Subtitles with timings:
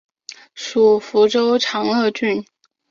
[0.55, 2.43] 属福州长乐郡。